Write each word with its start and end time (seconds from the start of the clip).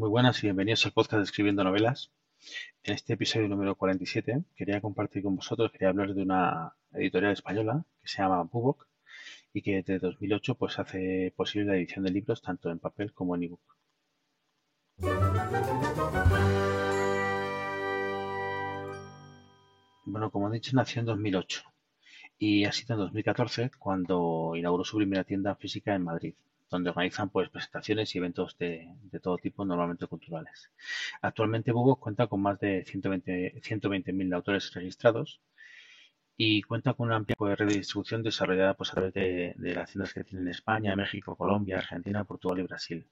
Muy 0.00 0.08
buenas 0.08 0.38
y 0.38 0.46
bienvenidos 0.46 0.86
al 0.86 0.92
podcast 0.92 1.18
de 1.18 1.24
Escribiendo 1.24 1.62
Novelas. 1.62 2.10
En 2.84 2.94
este 2.94 3.12
episodio 3.12 3.48
número 3.48 3.74
47 3.74 4.44
quería 4.56 4.80
compartir 4.80 5.22
con 5.22 5.36
vosotros, 5.36 5.70
quería 5.72 5.90
hablar 5.90 6.14
de 6.14 6.22
una 6.22 6.72
editorial 6.94 7.34
española 7.34 7.84
que 8.00 8.08
se 8.08 8.22
llama 8.22 8.42
Bubok 8.44 8.86
y 9.52 9.60
que 9.60 9.82
desde 9.82 9.98
2008 9.98 10.54
pues 10.54 10.78
hace 10.78 11.34
posible 11.36 11.72
la 11.72 11.76
edición 11.76 12.06
de 12.06 12.12
libros 12.12 12.40
tanto 12.40 12.70
en 12.70 12.78
papel 12.78 13.12
como 13.12 13.36
en 13.36 13.42
ebook. 13.42 13.60
Bueno, 20.06 20.30
como 20.30 20.48
he 20.48 20.54
dicho, 20.54 20.74
nació 20.74 21.00
en 21.00 21.06
2008 21.06 21.62
y 22.38 22.64
ha 22.64 22.72
sido 22.72 22.94
en 22.94 23.00
2014 23.00 23.70
cuando 23.78 24.52
inauguró 24.56 24.82
su 24.82 24.96
primera 24.96 25.24
tienda 25.24 25.54
física 25.56 25.94
en 25.94 26.04
Madrid 26.04 26.34
donde 26.70 26.90
organizan 26.90 27.30
pues 27.30 27.50
presentaciones 27.50 28.14
y 28.14 28.18
eventos 28.18 28.56
de, 28.56 28.94
todo 29.22 29.36
tipo, 29.38 29.64
normalmente 29.64 30.06
culturales. 30.06 30.70
Actualmente 31.20 31.72
Bubok 31.72 32.00
cuenta 32.00 32.28
con 32.28 32.40
más 32.40 32.58
de 32.60 32.84
120.000 32.84 33.62
120 33.62 34.34
autores 34.34 34.72
registrados 34.72 35.40
y 36.36 36.62
cuenta 36.62 36.94
con 36.94 37.08
una 37.08 37.16
amplia 37.16 37.36
pues, 37.36 37.58
red 37.58 37.68
de 37.68 37.74
distribución 37.74 38.22
desarrollada 38.22 38.74
pues, 38.74 38.90
a 38.90 38.94
través 38.94 39.12
de, 39.14 39.54
las 39.58 39.90
tiendas 39.90 40.14
que 40.14 40.24
tienen 40.24 40.46
en 40.46 40.52
España, 40.52 40.96
México, 40.96 41.36
Colombia, 41.36 41.78
Argentina, 41.78 42.24
Portugal 42.24 42.60
y 42.60 42.62
Brasil. 42.62 43.10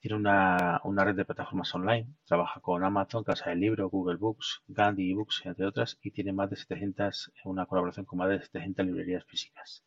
Tiene 0.00 0.16
una, 0.16 0.80
red 1.04 1.16
de 1.16 1.24
plataformas 1.24 1.74
online, 1.74 2.14
trabaja 2.24 2.60
con 2.60 2.84
Amazon, 2.84 3.24
Casa 3.24 3.50
del 3.50 3.60
Libro, 3.60 3.90
Google 3.90 4.16
Books, 4.16 4.62
Gandhi 4.68 5.10
eBooks, 5.10 5.42
entre 5.44 5.66
otras, 5.66 5.98
y 6.00 6.12
tiene 6.12 6.32
más 6.32 6.48
de 6.50 6.56
700, 6.56 7.32
una 7.44 7.66
colaboración 7.66 8.06
con 8.06 8.18
más 8.20 8.28
de 8.30 8.40
700 8.40 8.86
librerías 8.86 9.24
físicas. 9.24 9.84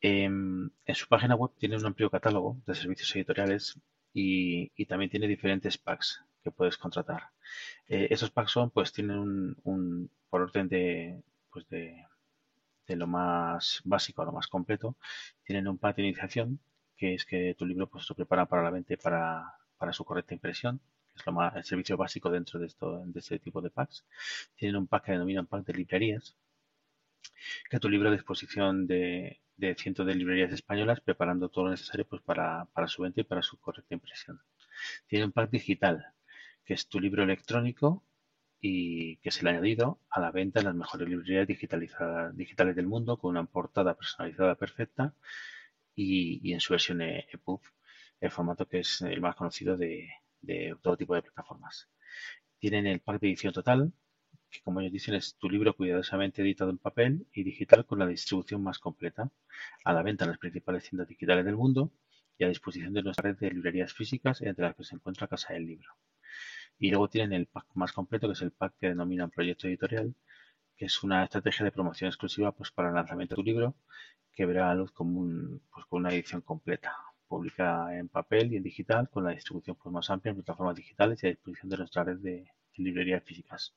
Em, 0.00 0.70
en 0.94 1.00
su 1.00 1.08
página 1.08 1.34
web 1.34 1.50
tiene 1.58 1.76
un 1.76 1.86
amplio 1.86 2.08
catálogo 2.08 2.56
de 2.66 2.74
servicios 2.74 3.14
editoriales 3.16 3.78
y, 4.12 4.68
también 4.86 5.10
tiene 5.10 5.26
diferentes 5.26 5.76
packs 5.76 6.22
que 6.42 6.52
puedes 6.52 6.78
contratar. 6.78 7.30
Eh, 7.88 8.06
esos 8.10 8.30
packs 8.30 8.52
son, 8.52 8.70
pues, 8.70 8.92
tienen 8.92 9.18
un, 9.64 10.10
por 10.30 10.42
orden 10.42 10.68
de, 10.68 11.20
pues 11.50 11.68
de, 11.68 12.06
lo 12.86 13.06
más 13.08 13.80
básico 13.84 14.22
a 14.22 14.24
lo 14.26 14.32
más 14.32 14.46
completo, 14.46 14.94
tienen 15.42 15.66
un 15.66 15.78
pack 15.78 15.96
de 15.96 16.02
iniciación, 16.02 16.60
que 16.96 17.14
es 17.14 17.24
que 17.24 17.56
tu 17.58 17.66
libro 17.66 17.88
pues, 17.88 18.08
lo 18.08 18.14
prepara 18.14 18.46
para 18.46 18.62
la 18.62 18.70
venta 18.70 18.94
para, 18.96 19.54
para 19.78 19.92
su 19.92 20.04
correcta 20.04 20.34
impresión, 20.34 20.78
que 21.12 21.18
es 21.18 21.26
lo 21.26 21.32
más, 21.32 21.56
el 21.56 21.64
servicio 21.64 21.96
básico 21.96 22.30
dentro 22.30 22.60
de, 22.60 22.66
esto, 22.66 23.02
de 23.04 23.18
este 23.18 23.40
tipo 23.40 23.60
de 23.60 23.70
packs. 23.70 24.04
Tienen 24.54 24.76
un 24.76 24.86
pack 24.86 25.06
que 25.06 25.12
denominan 25.12 25.46
pack 25.46 25.64
de 25.66 25.74
librerías, 25.74 26.36
que 27.70 27.80
tu 27.80 27.88
libro 27.88 28.08
a 28.08 28.12
disposición 28.12 28.86
de, 28.86 29.40
cientos 29.76 30.06
de 30.06 30.14
librerías 30.14 30.52
españolas 30.52 31.00
preparando 31.00 31.48
todo 31.48 31.66
lo 31.66 31.70
necesario 31.70 32.06
pues, 32.06 32.22
para, 32.22 32.68
su 32.86 33.02
venta 33.02 33.20
y 33.20 33.24
para 33.24 33.42
su 33.42 33.58
correcta 33.58 33.94
impresión. 33.94 34.40
Tiene 35.06 35.26
un 35.26 35.32
pack 35.32 35.50
digital, 35.50 36.06
que 36.64 36.74
es 36.74 36.88
tu 36.88 37.00
libro 37.00 37.22
electrónico 37.22 38.04
y 38.60 39.16
que 39.18 39.28
es 39.28 39.40
el 39.40 39.48
añadido 39.48 40.00
a 40.10 40.20
la 40.20 40.30
venta 40.30 40.60
en 40.60 40.66
las 40.66 40.74
mejores 40.74 41.08
librerías 41.08 41.46
digitalizadas, 41.46 42.36
digitales 42.36 42.76
del 42.76 42.86
mundo 42.86 43.18
con 43.18 43.30
una 43.30 43.44
portada 43.44 43.94
personalizada 43.94 44.54
perfecta 44.54 45.14
y, 45.94 46.52
en 46.52 46.60
su 46.60 46.72
versión 46.72 47.00
EPUB, 47.02 47.60
el 48.20 48.30
formato 48.30 48.66
que 48.66 48.80
es 48.80 49.02
el 49.02 49.20
más 49.20 49.36
conocido 49.36 49.76
de, 49.76 50.08
de 50.40 50.76
todo 50.82 50.96
tipo 50.96 51.14
de 51.14 51.22
plataformas. 51.22 51.88
Tienen 52.58 52.86
el 52.86 53.00
pack 53.00 53.20
de 53.20 53.28
edición 53.28 53.52
total, 53.52 53.92
que 54.54 54.62
como 54.62 54.80
ellos 54.80 54.92
dicen 54.92 55.14
es 55.14 55.36
tu 55.36 55.50
libro 55.50 55.74
cuidadosamente 55.76 56.42
editado 56.42 56.70
en 56.70 56.78
papel 56.78 57.26
y 57.32 57.42
digital 57.42 57.84
con 57.84 57.98
la 57.98 58.06
distribución 58.06 58.62
más 58.62 58.78
completa, 58.78 59.30
a 59.84 59.92
la 59.92 60.02
venta 60.02 60.24
en 60.24 60.30
las 60.30 60.38
principales 60.38 60.88
tiendas 60.88 61.08
digitales 61.08 61.44
del 61.44 61.56
mundo 61.56 61.92
y 62.38 62.44
a 62.44 62.48
disposición 62.48 62.94
de 62.94 63.02
nuestra 63.02 63.30
red 63.30 63.38
de 63.38 63.50
librerías 63.50 63.92
físicas 63.92 64.40
entre 64.42 64.64
las 64.64 64.76
que 64.76 64.84
se 64.84 64.94
encuentra 64.94 65.26
Casa 65.26 65.54
del 65.54 65.66
Libro. 65.66 65.90
Y 66.78 66.90
luego 66.90 67.08
tienen 67.08 67.32
el 67.32 67.46
pack 67.46 67.66
más 67.74 67.92
completo, 67.92 68.28
que 68.28 68.34
es 68.34 68.42
el 68.42 68.52
pack 68.52 68.74
que 68.78 68.88
denominan 68.88 69.30
Proyecto 69.30 69.66
Editorial, 69.66 70.14
que 70.76 70.86
es 70.86 71.02
una 71.02 71.24
estrategia 71.24 71.64
de 71.64 71.72
promoción 71.72 72.08
exclusiva 72.08 72.52
pues, 72.52 72.70
para 72.70 72.88
el 72.88 72.94
lanzamiento 72.94 73.34
de 73.34 73.42
tu 73.42 73.44
libro, 73.44 73.74
que 74.32 74.46
verá 74.46 74.70
a 74.70 74.74
luz 74.74 74.92
como 74.92 75.20
un, 75.20 75.62
pues, 75.72 75.86
con 75.86 76.00
una 76.02 76.12
edición 76.12 76.42
completa, 76.42 76.96
publica 77.26 77.96
en 77.98 78.08
papel 78.08 78.52
y 78.52 78.56
en 78.56 78.62
digital, 78.62 79.08
con 79.10 79.24
la 79.24 79.30
distribución 79.30 79.76
pues, 79.82 79.92
más 79.92 80.10
amplia 80.10 80.30
en 80.30 80.36
plataformas 80.36 80.76
digitales 80.76 81.22
y 81.22 81.26
a 81.26 81.30
disposición 81.30 81.70
de 81.70 81.78
nuestra 81.78 82.04
red 82.04 82.18
de, 82.18 82.44
librerías 82.76 83.22
físicas. 83.24 83.74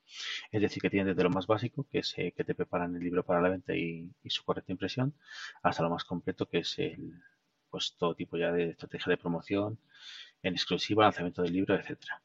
Es 0.52 0.62
decir, 0.62 0.81
que 0.81 0.90
tienen 0.90 1.08
desde 1.08 1.24
lo 1.24 1.30
más 1.30 1.47
básico, 1.47 1.85
que 1.90 2.00
es 2.00 2.13
eh, 2.18 2.34
que 2.35 2.44
te 2.44 2.56
preparan 2.56 2.96
el 2.96 3.03
libro 3.03 3.24
para 3.24 3.41
la 3.41 3.50
venta 3.50 3.75
y, 3.75 4.09
su 4.28 4.44
correcta 4.44 4.72
impresión, 4.72 5.13
hasta 5.63 5.84
lo 5.84 5.90
más 5.90 6.03
completo, 6.03 6.47
que 6.47 6.59
es 6.59 6.80
el, 6.80 7.13
pues 7.69 7.96
todo 7.97 8.16
tipo 8.16 8.38
ya 8.38 8.52
de 8.52 8.72
estrategia 8.72 9.12
de 9.12 9.18
promoción, 9.18 9.80
en 10.44 10.53
exclusiva, 10.53 11.03
lanzamiento 11.03 11.41
del 11.41 11.53
libro, 11.53 11.75
etcétera. 11.75 12.22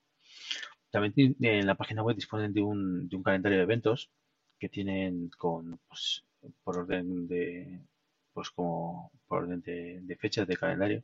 También 0.91 1.37
en 1.41 1.66
la 1.66 1.75
página 1.75 2.03
web 2.03 2.16
disponen 2.16 2.53
de 2.53 2.62
un, 2.62 3.09
de 3.09 3.16
un 3.16 3.22
calendario 3.22 3.59
de 3.59 3.65
eventos 3.65 4.10
que 4.59 4.69
tienen 4.69 5.31
con, 5.31 5.81
pues, 5.89 6.25
por 6.65 6.78
orden 6.78 7.27
de, 7.28 7.81
pues 8.32 8.50
como 8.50 9.12
por 9.26 9.44
orden 9.44 9.62
de, 9.62 10.16
fechas 10.16 10.47
de 10.47 10.56
calendario, 10.56 11.03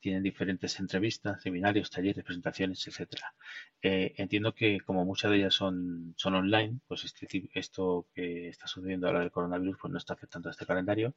tienen 0.00 0.22
diferentes 0.22 0.78
entrevistas, 0.80 1.42
seminarios, 1.42 1.90
talleres, 1.90 2.24
presentaciones, 2.24 2.86
etcétera. 2.86 3.34
Eh, 3.82 4.14
entiendo 4.16 4.54
que 4.54 4.80
como 4.80 5.04
muchas 5.04 5.30
de 5.30 5.38
ellas 5.38 5.54
son, 5.54 6.14
son 6.16 6.34
online, 6.34 6.80
pues 6.88 7.04
este, 7.04 7.26
esto 7.54 8.06
que 8.14 8.48
está 8.48 8.66
sucediendo 8.66 9.06
ahora 9.06 9.20
del 9.20 9.30
coronavirus 9.30 9.76
pues 9.80 9.92
no 9.92 9.98
está 9.98 10.14
afectando 10.14 10.48
a 10.48 10.52
este 10.52 10.66
calendario. 10.66 11.14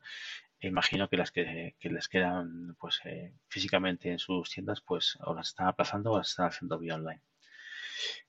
E 0.59 0.68
imagino 0.68 1.09
que 1.09 1.18
las 1.18 1.31
que, 1.31 1.75
les 1.81 2.08
quedan 2.08 2.75
pues 2.80 3.02
eh, 3.06 3.34
físicamente 3.47 4.12
en 4.12 4.19
sus 4.19 4.50
tiendas 4.50 4.81
pues 4.81 5.18
o 5.22 5.34
las 5.34 5.50
están 5.50 5.68
aplazando 5.68 6.12
o 6.12 6.18
las 6.18 6.30
están 6.30 6.47
haciendo 6.47 6.80
vía 6.80 6.96
online. 6.96 7.22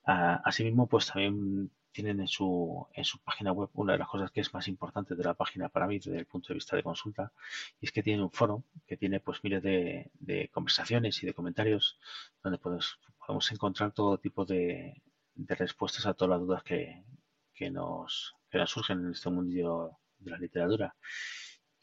Ah, 0.07 0.41
asimismo, 0.45 0.87
pues 0.87 1.07
también 1.07 1.71
tienen 1.95 2.21
en 2.21 2.29
su, 2.29 2.87
en 2.93 3.05
su 3.05 3.19
página 3.21 3.53
web 3.53 3.71
una 3.75 3.93
de 3.93 4.01
las 4.01 4.09
cosas 4.09 4.31
que 4.33 4.41
es 4.41 4.53
más 4.53 4.67
importante 4.67 5.15
de 5.15 5.25
la 5.25 5.35
página 5.35 5.69
para 5.69 5.87
mí 5.87 5.99
desde 5.99 6.19
el 6.19 6.27
punto 6.27 6.49
de 6.49 6.55
vista 6.55 6.77
de 6.77 6.83
consulta 6.83 7.33
y 7.81 7.87
es 7.87 7.93
que 7.93 8.03
tiene 8.03 8.23
un 8.23 8.33
foro 8.33 8.65
que 8.87 8.97
tiene 8.97 9.21
pues 9.21 9.43
miles 9.45 9.63
de, 9.63 10.51
conversaciones 10.53 11.23
y 11.23 11.27
de 11.27 11.35
comentarios 11.35 11.99
donde 12.43 12.59
podemos, 12.59 12.99
podemos 13.19 13.51
encontrar 13.53 13.93
todo 13.93 14.19
tipo 14.19 14.45
de, 14.45 15.01
respuestas 15.37 16.05
a 16.07 16.15
todas 16.15 16.31
las 16.31 16.41
dudas 16.41 16.63
que, 16.65 17.05
que, 17.55 17.71
nos, 17.71 18.35
que 18.51 18.59
nos 18.59 18.71
surgen 18.71 18.99
en 19.05 19.13
este 19.13 19.31
mundo 19.31 19.97
de 20.19 20.31
la 20.31 20.39
literatura. 20.39 20.97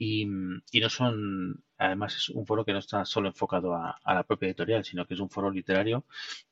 Y, 0.04 0.26
no 0.26 0.90
son, 0.90 1.64
además 1.78 2.16
es 2.16 2.30
un 2.30 2.48
foro 2.48 2.66
que 2.66 2.74
no 2.74 2.80
está 2.80 3.06
solo 3.06 3.28
enfocado 3.28 3.76
a, 3.76 4.00
la 4.04 4.24
propia 4.24 4.48
editorial, 4.48 4.84
sino 4.84 5.06
que 5.06 5.14
es 5.14 5.20
un 5.20 5.30
foro 5.30 5.52
literario 5.52 6.06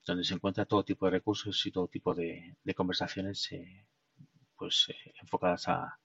donde 0.05 0.23
se 0.23 0.35
encuentra 0.35 0.65
todo 0.65 0.83
tipo 0.83 1.05
de 1.05 1.13
recursos 1.13 1.65
y 1.65 1.71
todo 1.71 1.87
tipo 1.87 2.13
de, 2.13 2.55
conversaciones 2.75 3.51
eh, 3.51 3.87
pues 4.55 4.89
eh, 4.89 5.13
enfocadas 5.19 5.67
a, 5.67 5.97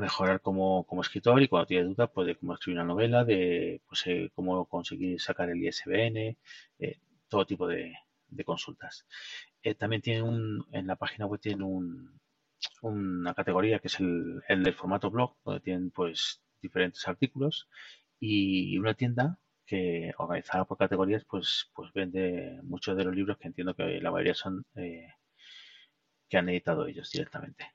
mejorar 0.00 0.40
como, 0.40 0.84
escritor 1.00 1.40
y 1.40 1.46
cuando 1.46 1.66
tiene 1.66 1.84
dudas 1.84 2.10
pues 2.12 2.26
de 2.26 2.34
cómo 2.34 2.54
escribir 2.54 2.80
una 2.80 2.88
novela, 2.88 3.24
de 3.24 3.80
pues, 3.86 4.04
eh, 4.08 4.32
cómo 4.34 4.66
conseguir 4.66 5.20
sacar 5.20 5.50
el 5.50 5.62
ISBN, 5.64 6.36
todo 7.28 7.46
tipo 7.46 7.68
de, 7.68 7.94
consultas. 8.44 9.06
también 9.78 10.02
tiene 10.02 10.22
un, 10.22 10.66
en 10.72 10.88
la 10.88 10.96
página 10.96 11.26
web 11.26 11.40
tiene 11.40 11.62
un, 11.62 12.20
una 12.82 13.34
categoría 13.34 13.78
que 13.78 13.88
es 13.88 14.00
el, 14.00 14.42
del 14.48 14.74
formato 14.74 15.10
blog, 15.10 15.36
donde 15.44 15.60
tienen 15.60 15.90
pues 15.90 16.42
diferentes 16.62 17.06
artículos 17.08 17.68
y 18.20 18.78
una 18.78 18.94
tienda 18.94 19.38
que 19.66 20.12
organizada 20.18 20.64
por 20.66 20.78
categorías 20.78 21.24
pues 21.24 21.70
pues 21.74 21.92
vende 21.92 22.60
muchos 22.64 22.96
de 22.96 23.04
los 23.04 23.14
libros 23.14 23.38
que 23.38 23.48
entiendo 23.48 23.74
que 23.74 24.00
la 24.00 24.10
mayoría 24.10 24.34
son 24.34 24.64
eh, 24.76 25.08
que 26.28 26.38
han 26.38 26.48
editado 26.48 26.86
ellos 26.86 27.10
directamente. 27.10 27.74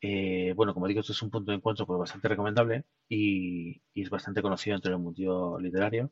Eh, 0.00 0.52
bueno, 0.54 0.74
como 0.74 0.86
digo, 0.86 1.00
esto 1.00 1.12
es 1.12 1.22
un 1.22 1.30
punto 1.30 1.50
de 1.50 1.56
encuentro 1.56 1.86
pues 1.86 1.98
bastante 1.98 2.28
recomendable 2.28 2.84
y, 3.08 3.82
es 3.94 4.10
bastante 4.10 4.42
conocido 4.42 4.76
entre 4.76 4.92
el 4.92 4.98
mundo 4.98 5.58
literario. 5.58 6.10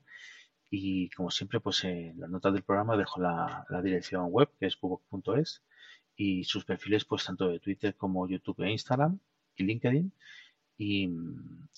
Y 0.70 1.10
como 1.10 1.30
siempre, 1.30 1.60
pues 1.60 1.84
en 1.84 2.18
las 2.20 2.30
notas 2.30 2.54
del 2.54 2.62
programa 2.64 2.96
dejo 2.96 3.20
la, 3.20 3.66
dirección 3.82 4.26
web 4.30 4.48
que 4.58 4.66
es 4.66 4.80
bubok.es 4.80 5.62
y 6.22 6.44
sus 6.44 6.64
perfiles 6.64 7.04
pues 7.04 7.24
tanto 7.24 7.48
de 7.48 7.58
Twitter 7.58 7.96
como 7.96 8.28
YouTube 8.28 8.62
e 8.62 8.70
Instagram 8.70 9.18
y 9.56 9.64
LinkedIn. 9.64 10.12
Y, 10.78 11.06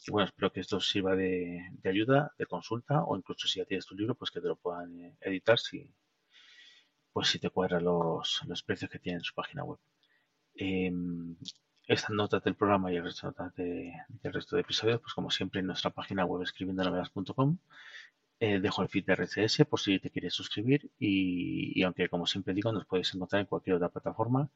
bueno, 0.09 0.27
espero 0.29 0.53
que 0.53 0.61
esto 0.61 0.81
sirva 0.81 1.15
de, 1.17 1.63
ayuda, 1.85 2.33
de 2.39 2.47
consulta 2.47 3.03
o 3.05 3.17
incluso 3.17 3.49
si 3.49 3.59
ya 3.59 3.65
tienes 3.65 3.87
tu 3.87 3.95
libro, 3.95 4.15
pues 4.15 4.31
que 4.31 4.41
te 4.41 4.49
lo 4.49 4.57
puedan 4.57 4.89
eh, 5.01 5.17
editar 5.21 5.59
si, 5.59 5.91
pues 7.13 7.29
si 7.29 7.39
te 7.39 7.51
cuadran 7.51 7.85
los, 7.85 8.43
los 8.47 8.63
precios 8.63 8.91
que 8.91 8.99
tiene 8.99 9.19
en 9.19 9.25
su 9.25 9.35
página 9.35 9.65
web. 9.65 9.79
Em, 10.55 11.37
estas 11.87 12.11
notas 12.11 12.43
del 12.45 12.55
programa 12.55 12.93
y 12.93 12.97
el 12.97 13.05
resto 13.05 13.27
de 13.27 13.31
notas 13.31 13.55
del 13.57 14.33
resto 14.33 14.57
de 14.57 14.63
episodios, 14.63 15.01
pues 15.01 15.15
como 15.15 15.31
siempre 15.31 15.61
en 15.61 15.67
nuestra 15.67 15.91
página 15.91 16.25
web 16.25 16.43
escribiendonovelas.com 16.43 17.59
eh, 18.45 18.61
dejo 18.61 18.83
el 18.83 18.89
feed 18.89 19.07
de 19.07 19.15
RCS 19.15 19.65
por 19.69 19.81
si 19.81 19.99
te 19.99 20.11
quieres 20.11 20.35
suscribir 20.35 20.91
y, 20.99 21.83
aunque 21.83 22.09
como 22.09 22.27
siempre 22.27 22.55
digo 22.55 22.73
nos 22.73 22.87
puedes 22.87 23.15
encontrar 23.15 23.41
en 23.41 23.47
cualquier 23.47 23.77
otra 23.77 23.89
plataforma 23.89 24.51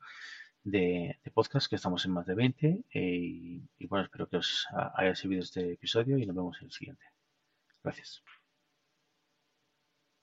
de, 0.64 1.18
podcast 1.34 1.68
que 1.68 1.76
estamos 1.76 2.04
en 2.04 2.12
más 2.12 2.26
de 2.26 2.34
20 2.34 2.84
eh, 2.92 3.60
y 3.78 3.86
bueno 3.86 4.04
espero 4.04 4.28
que 4.28 4.38
os 4.38 4.66
haya 4.94 5.14
servido 5.14 5.42
este 5.42 5.72
episodio 5.72 6.18
y 6.18 6.26
nos 6.26 6.36
vemos 6.36 6.58
en 6.60 6.66
el 6.66 6.72
siguiente. 6.72 7.04
Gracias. 7.82 8.22